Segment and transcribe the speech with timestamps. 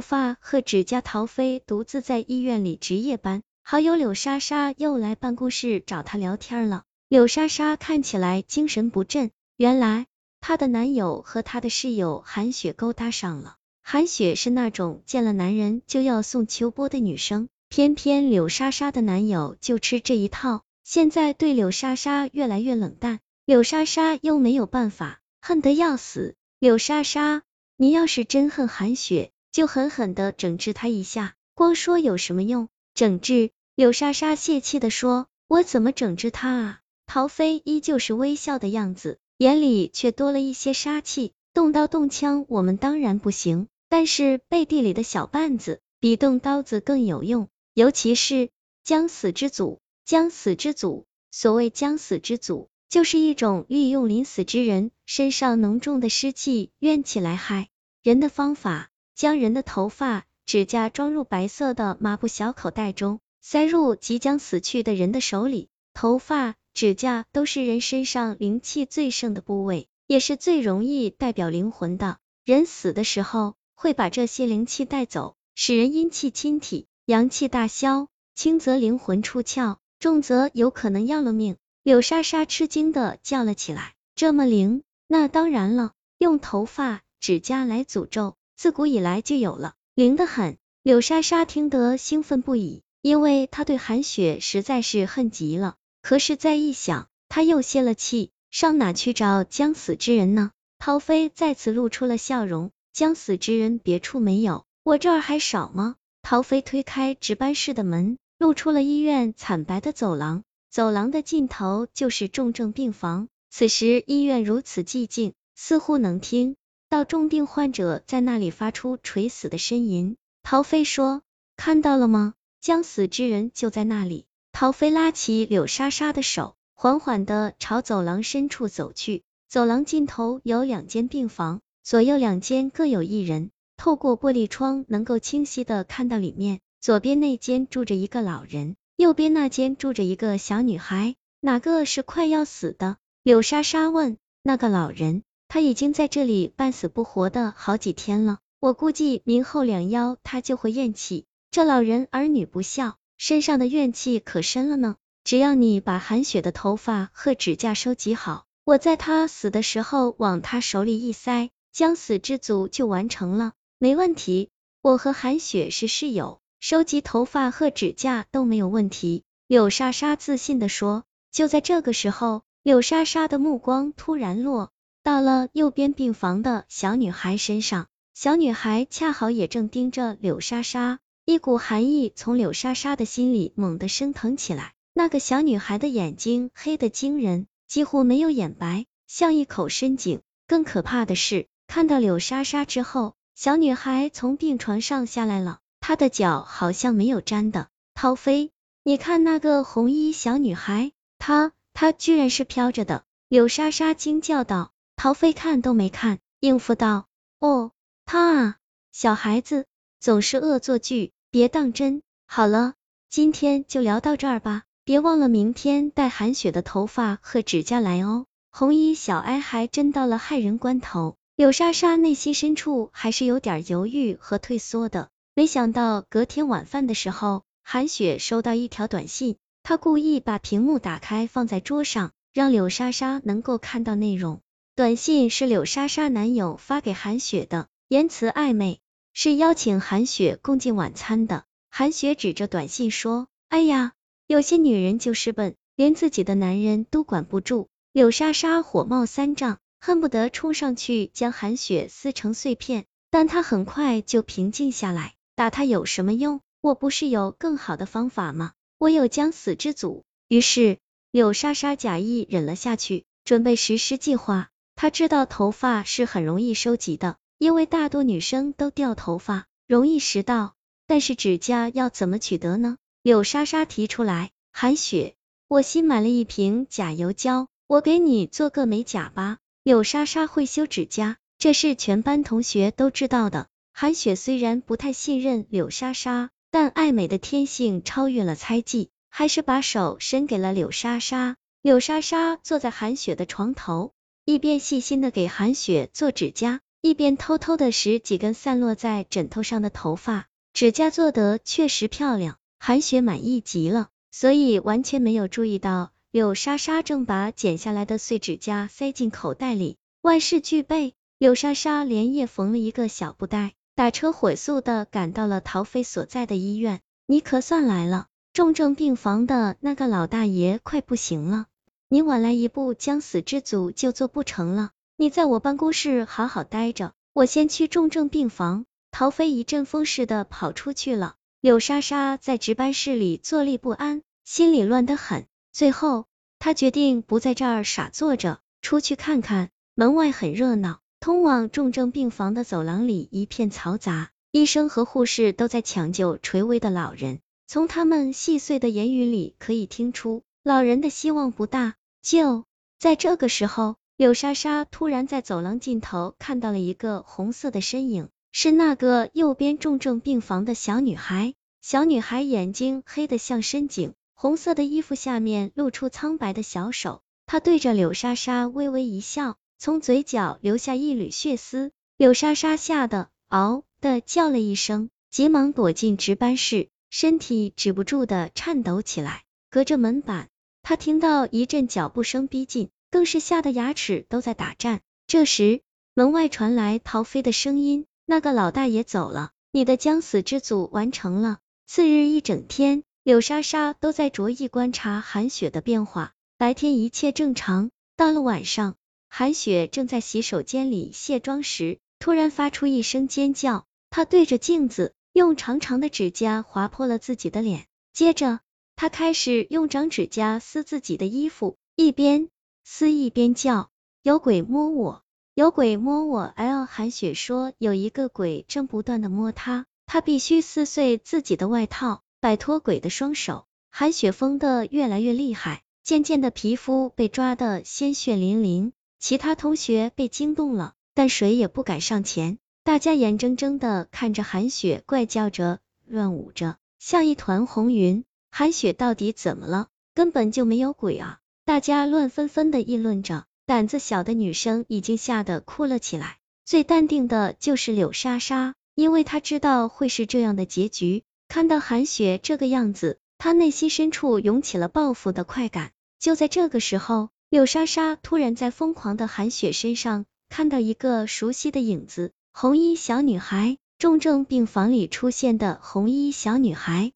[0.00, 3.42] 发和指甲，陶飞独自在医院里值夜班。
[3.62, 6.84] 好友柳莎莎又来办公室找他聊天了。
[7.08, 10.06] 柳莎莎看起来精神不振，原来
[10.40, 13.56] 她的男友和她的室友韩雪勾搭上了。
[13.82, 23.20] 韩雪是那种见了男人就要送秋波的女生，偏偏柳莎莎的男友就吃这一套，现在对柳莎莎越来越冷淡。
[23.44, 26.36] 柳莎莎又没有办法，恨得要死。
[26.60, 27.42] 柳莎莎，
[27.76, 32.68] 你要是真恨韩雪，就狠狠的整治他一下，光说有什么用？
[32.94, 33.50] 整治？
[33.74, 36.80] 柳莎莎泄气的说，我怎么整治他啊？
[37.06, 41.32] 陶飞依旧是微笑的样子，眼里却多了一些杀气。
[41.52, 48.50] 动刀动枪，我们当然不行，但是背地里的小绊子比动刀子更有用，尤其是
[48.84, 49.80] 将死之祖。
[50.04, 52.68] 将死之祖，所谓将死之祖。
[52.88, 57.68] 就是一种利用临死之人身上浓重的湿气、怨气来害
[58.02, 58.89] 人的方法。
[59.20, 65.68] 将人的头发、指甲装入白色的麻布小口袋中，塞入即将死去的人的手里。
[65.92, 72.16] 头发、指甲都是人身上灵气最盛的部位，也是最容易代表灵魂的。
[72.46, 78.08] 人死的时候会把这些灵气带走，使人阴气侵体，阳气大消。
[78.34, 81.58] 轻则灵魂出窍，重则有可能要了命。
[81.82, 84.82] 柳莎莎吃惊的叫了起来：“这么灵？
[85.06, 95.76] 那当然了，用头发、指甲来诅咒，自古以来就有了，灵得很。”柳莎莎听得兴奋不已，因为她对韩雪实在是恨极了。
[96.02, 100.50] 可是再一想，她又泄了气，上哪去找将死之人呢？
[100.78, 110.42] 陶飞再次露出了笑容：“将死之人别处没有，我这儿还少吗？”陶飞推开值班室的门，露出了医院惨白的走廊。
[110.68, 116.56] 走廊的尽头就是重症病房，此时医院如此寂静，似乎能听
[116.90, 120.16] 到重病患者在那里发出垂死的呻吟。
[120.42, 121.22] 陶飞说
[121.56, 122.34] ：“看到了吗？
[122.60, 129.22] 将死之人就在那里。”陶飞拉起柳莎莎的手，缓缓的朝走廊深处走去。
[129.48, 136.58] 走廊尽头有两间病房，左右两间各有一人，透过玻璃窗能够清晰的看到里面。
[136.80, 138.74] 左边那间住着一个老人。
[138.96, 142.96] 右边那间住着一个小女孩，哪个是快要死的？
[143.22, 144.16] 柳莎莎问。
[144.42, 145.22] 那个老人，
[145.52, 151.26] 他已经在这里半死不活的好几天了，我估计明后两腰他就会咽气。
[151.50, 154.94] 这老人儿女不孝，身上的怨气可深了呢。
[155.24, 163.54] 只要你把韩雪的头发和指甲收集好，我在他死的时候往他手里一塞，将死之足就完成了。
[163.76, 164.50] 没问题，
[164.82, 166.38] 我和韩雪是室友。
[166.60, 171.02] 收集头发和指甲都没有问题，柳莎莎自信的说。
[171.32, 174.70] 就在这个时候，柳莎莎的目光突然落
[175.02, 184.74] 到了右边病房的小女孩身上，小女孩恰好也正盯着柳莎莎，一股寒意从柳莎莎的心里猛地升腾起来。
[184.92, 190.20] 那个小女孩的眼睛黑的惊人，几乎没有眼白，像一口深井。
[190.46, 195.60] 更可怕的是，看到柳莎莎之后，小女孩从病床上下来了。
[195.80, 198.50] 她的脚好像没有沾的，涛飞，
[198.82, 203.04] 你看那个红衣小女孩，她她居然是飘着的。
[203.28, 204.72] 柳莎莎惊叫道。
[205.02, 207.06] 陶飞看都没看，应付道
[207.40, 207.70] ：“哦，
[208.04, 208.56] 他啊，
[208.92, 209.64] 小孩子
[209.98, 212.02] 总是恶作剧，别当真。
[212.26, 212.74] 好了，
[213.08, 225.08] 今天就聊到这儿吧，别忘了明天带韩雪的头发和指甲来哦。”红衣小哀还真到了害人关头，柳莎莎内心深处还是有点犹豫和退缩的。
[225.32, 234.42] 没想到隔天晚饭的时候，韩雪收到一条短信，她故意把屏幕打开放在桌上，让柳莎莎能够看到内容。
[234.76, 238.80] 短信是柳莎莎男友发给韩雪的，言辞暧昧，
[239.12, 241.44] 是邀请韩雪共进晚餐的。
[241.70, 243.92] 韩雪指着短信说：“哎呀，
[244.26, 255.14] 有些女人就是笨，连自己的男人都管不住。”柳莎莎火冒三丈，恨不得冲上去将韩雪撕成碎片，但她很快就平静下来。
[255.34, 256.40] 打他有什么用？
[256.62, 258.52] 我不是有更好的方法吗？
[258.78, 260.04] 我有将死之祖。
[260.28, 260.78] 于是
[261.10, 264.48] 柳莎莎假意忍了下去，准备实施计划。
[264.80, 270.54] 她知道头发是很容易收集的，因为大多女生都掉头发，容易拾到。
[270.86, 272.78] 但是指甲要怎么取得呢？
[273.02, 274.30] 柳莎莎提出来。
[274.54, 275.16] 韩雪，
[275.48, 279.36] 我新买了一瓶甲油胶，我给你做个美甲吧。
[279.62, 283.48] 柳莎莎会修指甲，这是全班同学都知道的。
[283.74, 291.36] 韩雪虽然不太信任柳莎莎，但爱美的天性超越了猜忌，还是把手伸给了柳莎莎。
[291.60, 293.92] 柳莎莎坐在韩雪的床头，
[294.30, 309.78] 一边细心的给韩雪做指甲，一边偷偷的拾几根散落在枕头上的头发，指甲做得确实漂亮，韩雪满意极了，所以完全没有注意到柳莎莎正把剪下来的碎指甲塞进口袋里。
[310.00, 316.78] 万事俱备，柳莎莎连夜缝了一个小布袋，打车火速的赶到了陶飞所在的医院。
[317.08, 321.46] 你可算来了，重症病房的那个老大爷快不行了，
[321.92, 324.70] 你晚来一步，将死之组就做不成了。
[324.96, 328.64] 你在我办公室好好待着，我先去重症病房。
[328.92, 331.16] 陶飞一阵风似的跑出去了。
[331.40, 335.26] 柳莎莎在值班室里坐立不安，心里乱得很。
[335.52, 336.06] 最后，
[336.38, 339.50] 她决定不在这儿傻坐着，出去看看。
[339.74, 347.18] 门外很热闹，通往重症病房的走廊里一片嘈杂，医生和护士都在抢救垂危的老人。
[347.48, 351.74] 从他们细碎的言语里可以听出，老人的希望不大。
[352.02, 352.44] 就
[352.78, 353.76] 在这个时候。
[353.96, 361.34] 柳莎莎突然在走廊尽头看到了一个红色的身影，是那个右边重症病房的小女孩。
[361.60, 367.02] 小女孩眼睛黑得像深井，红色的衣服下面露出苍白的小手。
[367.26, 371.72] 她对着柳莎莎微微一笑，从嘴角流下一缕血丝。
[371.98, 379.24] 柳莎莎吓得嗷的叫了一声，急忙躲进值班室，身体止不住的颤抖起来。
[379.50, 380.29] 隔着门板，
[380.70, 382.68] 他听到一阵脚步声逼近。
[382.92, 384.82] 更是吓得牙齿都在打颤。
[385.08, 385.62] 这时，
[385.94, 396.12] 门外传来陶飞的声音：“那个老大爷走了，你的将死之组完成了。”次日一整天，柳莎莎都在着意观察韩雪的变化。
[396.38, 398.76] 白天一切正常，到了晚上，
[399.08, 403.66] 韩雪正在洗手间里卸妆时，突然发出一声尖叫。
[403.90, 408.38] 她对着镜子，用长长的指甲划破了自己的脸，接着，
[408.80, 412.30] 他开始用长指甲撕自己的衣服，一边。
[412.64, 413.68] 撕一边叫，
[414.02, 415.02] 有鬼摸我，
[415.34, 416.22] 有鬼摸我。
[416.34, 423.44] L 韩雪说，有一个鬼正不断的摸她，她必须撕碎自己的外套，摆脱鬼的双手。
[423.70, 428.72] 韩雪疯得越来越厉害，渐渐的皮肤被抓得鲜血淋淋。
[428.98, 438.06] 其他同学被惊动了，但谁也不敢上前，大家眼睁睁的看着韩雪怪叫着，乱舞着，像一团红云。
[438.30, 439.68] 韩雪到底怎么了？
[439.94, 441.18] 根本就没有鬼啊！
[441.44, 446.18] 大家乱纷纷的议论着，胆子小的女生已经吓得哭了起来。
[446.44, 451.02] 最淡定的就是柳莎莎，因为她知道会是这样的结局。
[451.28, 455.72] 看到韩雪这个样子，她内心深处涌起了报复的快感。
[455.98, 466.92] 就在这个时候，柳莎莎突然在疯狂的韩雪身上看到一个熟悉的影子，红衣小女孩，重症病房里出现的红衣小女孩。